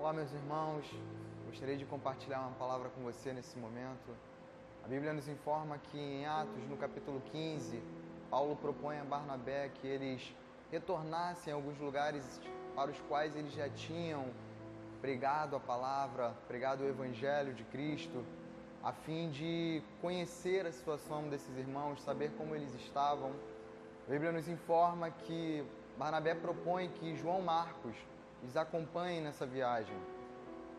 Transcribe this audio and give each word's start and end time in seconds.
Olá, 0.00 0.14
meus 0.14 0.32
irmãos. 0.32 0.86
Gostaria 1.46 1.76
de 1.76 1.84
compartilhar 1.84 2.40
uma 2.40 2.52
palavra 2.52 2.88
com 2.88 3.02
você 3.02 3.34
nesse 3.34 3.58
momento. 3.58 4.16
A 4.82 4.88
Bíblia 4.88 5.12
nos 5.12 5.28
informa 5.28 5.76
que 5.76 5.98
em 5.98 6.24
Atos, 6.24 6.66
no 6.70 6.76
capítulo 6.78 7.20
15, 7.30 7.82
Paulo 8.30 8.56
propõe 8.56 8.98
a 8.98 9.04
Barnabé 9.04 9.68
que 9.68 9.86
eles 9.86 10.34
retornassem 10.70 11.52
a 11.52 11.56
alguns 11.56 11.78
lugares 11.78 12.40
para 12.74 12.90
os 12.90 12.98
quais 13.10 13.36
eles 13.36 13.52
já 13.52 13.68
tinham 13.68 14.24
pregado 15.02 15.54
a 15.54 15.60
palavra, 15.60 16.34
pregado 16.48 16.82
o 16.82 16.88
evangelho 16.88 17.52
de 17.52 17.64
Cristo, 17.64 18.24
a 18.82 18.94
fim 18.94 19.28
de 19.28 19.82
conhecer 20.00 20.64
a 20.64 20.72
situação 20.72 21.28
desses 21.28 21.54
irmãos, 21.58 22.00
saber 22.00 22.30
como 22.38 22.54
eles 22.54 22.74
estavam. 22.74 23.32
A 24.08 24.10
Bíblia 24.10 24.32
nos 24.32 24.48
informa 24.48 25.10
que 25.10 25.62
Barnabé 25.98 26.34
propõe 26.34 26.88
que 26.88 27.14
João 27.16 27.42
Marcos 27.42 27.94
os 28.46 28.56
acompanhe 28.56 29.20
nessa 29.20 29.46
viagem. 29.46 29.96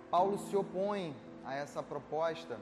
Paulo 0.10 0.38
se 0.38 0.56
opõe 0.56 1.16
a 1.46 1.56
essa 1.56 1.82
proposta 1.82 2.58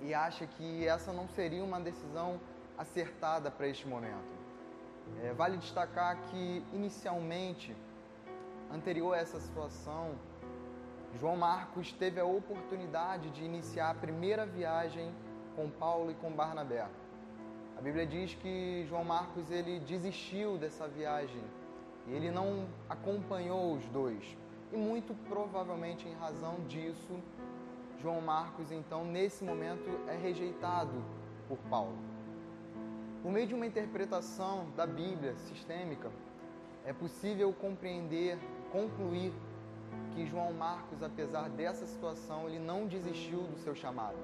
e 0.00 0.14
acha 0.14 0.46
que 0.46 0.86
essa 0.86 1.12
não 1.12 1.28
seria 1.28 1.62
uma 1.62 1.80
decisão 1.80 2.40
acertada 2.76 3.50
para 3.50 3.66
este 3.66 3.86
momento. 3.86 4.38
É, 5.22 5.32
vale 5.32 5.56
destacar 5.56 6.16
que, 6.30 6.64
inicialmente, 6.72 7.74
anterior 8.70 9.14
a 9.14 9.18
essa 9.18 9.40
situação, 9.40 10.14
João 11.18 11.36
Marcos 11.36 11.92
teve 11.92 12.20
a 12.20 12.24
oportunidade 12.24 13.30
de 13.30 13.42
iniciar 13.42 13.90
a 13.90 13.94
primeira 13.94 14.46
viagem 14.46 15.12
com 15.56 15.68
Paulo 15.70 16.10
e 16.10 16.14
com 16.14 16.30
Barnabé. 16.30 16.86
A 17.76 17.80
Bíblia 17.80 18.06
diz 18.06 18.34
que 18.34 18.86
João 18.88 19.04
Marcos 19.04 19.50
ele 19.50 19.80
desistiu 19.80 20.58
dessa 20.58 20.86
viagem 20.86 21.42
e 22.08 22.14
ele 22.14 22.30
não 22.30 22.66
acompanhou 22.88 23.74
os 23.74 23.84
dois. 23.86 24.36
E 24.72 24.76
muito 24.76 25.14
provavelmente 25.28 26.08
em 26.08 26.14
razão 26.14 26.56
disso, 26.66 27.18
João 28.00 28.20
Marcos 28.20 28.70
então 28.70 29.04
nesse 29.04 29.44
momento 29.44 29.88
é 30.06 30.16
rejeitado 30.16 31.02
por 31.48 31.58
Paulo. 31.70 31.96
Por 33.22 33.32
meio 33.32 33.46
de 33.46 33.54
uma 33.54 33.66
interpretação 33.66 34.66
da 34.76 34.86
Bíblia 34.86 35.34
sistêmica, 35.36 36.10
é 36.84 36.92
possível 36.92 37.52
compreender, 37.52 38.38
concluir 38.70 39.32
que 40.14 40.26
João 40.26 40.52
Marcos, 40.52 41.02
apesar 41.02 41.48
dessa 41.50 41.86
situação, 41.86 42.48
ele 42.48 42.58
não 42.58 42.86
desistiu 42.86 43.42
do 43.42 43.58
seu 43.58 43.74
chamado. 43.74 44.16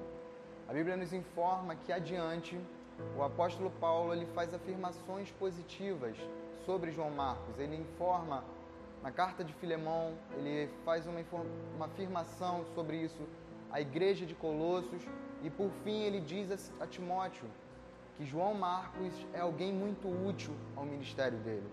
A 0.67 0.73
Bíblia 0.73 0.95
nos 0.95 1.13
informa 1.13 1.75
que 1.75 1.91
adiante 1.91 2.59
o 3.17 3.21
apóstolo 3.21 3.69
Paulo 3.79 4.13
ele 4.13 4.25
faz 4.27 4.53
afirmações 4.53 5.29
positivas 5.31 6.17
sobre 6.65 6.91
João 6.91 7.11
Marcos. 7.11 7.57
Ele 7.59 7.75
informa 7.75 8.43
na 9.01 9.11
carta 9.11 9.43
de 9.43 9.53
Filemão, 9.53 10.13
ele 10.37 10.69
faz 10.83 11.05
uma, 11.05 11.19
uma 11.75 11.85
afirmação 11.85 12.65
sobre 12.73 12.97
isso 12.97 13.21
à 13.71 13.79
igreja 13.79 14.25
de 14.25 14.33
Colossos 14.33 15.03
e 15.43 15.49
por 15.49 15.69
fim 15.83 16.01
ele 16.01 16.19
diz 16.19 16.71
a 16.79 16.87
Timóteo 16.87 17.47
que 18.17 18.25
João 18.25 18.53
Marcos 18.53 19.13
é 19.33 19.41
alguém 19.41 19.73
muito 19.73 20.07
útil 20.07 20.55
ao 20.75 20.85
ministério 20.85 21.37
dele. 21.39 21.69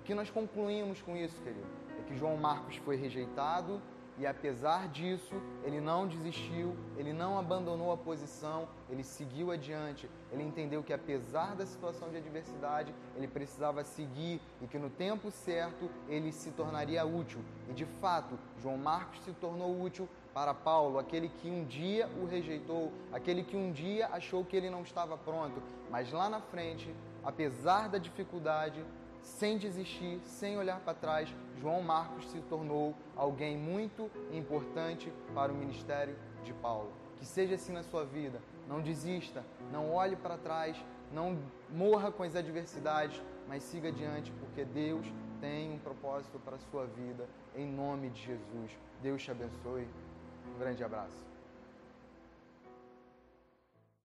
O 0.00 0.02
que 0.02 0.14
nós 0.14 0.28
concluímos 0.30 1.00
com 1.00 1.16
isso, 1.16 1.40
querido? 1.42 1.66
É 1.98 2.02
que 2.02 2.16
João 2.16 2.36
Marcos 2.36 2.76
foi 2.76 2.96
rejeitado 2.96 3.80
e 4.18 4.26
apesar 4.26 4.88
disso, 4.88 5.34
ele 5.62 5.80
não 5.80 6.06
desistiu, 6.06 6.74
ele 6.96 7.12
não 7.12 7.38
abandonou 7.38 7.92
a 7.92 7.96
posição, 7.96 8.66
ele 8.88 9.04
seguiu 9.04 9.50
adiante. 9.50 10.08
Ele 10.32 10.42
entendeu 10.42 10.82
que 10.82 10.92
apesar 10.92 11.54
da 11.54 11.66
situação 11.66 12.08
de 12.08 12.16
adversidade, 12.16 12.94
ele 13.14 13.28
precisava 13.28 13.84
seguir 13.84 14.40
e 14.62 14.66
que 14.66 14.78
no 14.78 14.88
tempo 14.88 15.30
certo 15.30 15.90
ele 16.08 16.32
se 16.32 16.50
tornaria 16.52 17.04
útil. 17.04 17.40
E 17.68 17.74
de 17.74 17.84
fato, 17.84 18.38
João 18.62 18.78
Marcos 18.78 19.22
se 19.22 19.32
tornou 19.32 19.82
útil 19.82 20.08
para 20.32 20.54
Paulo, 20.54 20.98
aquele 20.98 21.28
que 21.28 21.50
um 21.50 21.64
dia 21.64 22.08
o 22.20 22.26
rejeitou, 22.26 22.92
aquele 23.12 23.42
que 23.42 23.56
um 23.56 23.72
dia 23.72 24.08
achou 24.08 24.44
que 24.44 24.56
ele 24.56 24.68
não 24.68 24.82
estava 24.82 25.16
pronto, 25.16 25.62
mas 25.90 26.12
lá 26.12 26.28
na 26.28 26.40
frente, 26.40 26.94
apesar 27.24 27.88
da 27.88 27.96
dificuldade, 27.96 28.84
sem 29.26 29.58
desistir, 29.58 30.20
sem 30.24 30.56
olhar 30.56 30.80
para 30.80 30.94
trás, 30.94 31.34
João 31.60 31.82
Marcos 31.82 32.30
se 32.30 32.40
tornou 32.42 32.94
alguém 33.16 33.56
muito 33.56 34.08
importante 34.32 35.12
para 35.34 35.52
o 35.52 35.56
ministério 35.56 36.16
de 36.44 36.52
Paulo. 36.54 36.92
Que 37.16 37.26
seja 37.26 37.56
assim 37.56 37.72
na 37.72 37.82
sua 37.82 38.04
vida. 38.04 38.40
Não 38.68 38.80
desista, 38.80 39.44
não 39.72 39.92
olhe 39.92 40.14
para 40.16 40.38
trás, 40.38 40.76
não 41.12 41.38
morra 41.70 42.12
com 42.12 42.22
as 42.22 42.36
adversidades, 42.36 43.20
mas 43.48 43.62
siga 43.64 43.88
adiante, 43.88 44.32
porque 44.40 44.64
Deus 44.64 45.06
tem 45.40 45.72
um 45.72 45.78
propósito 45.78 46.38
para 46.38 46.56
a 46.56 46.60
sua 46.70 46.86
vida, 46.86 47.28
em 47.54 47.66
nome 47.66 48.10
de 48.10 48.22
Jesus. 48.22 48.78
Deus 49.02 49.22
te 49.22 49.30
abençoe. 49.30 49.88
Um 50.54 50.58
grande 50.58 50.84
abraço. 50.84 51.35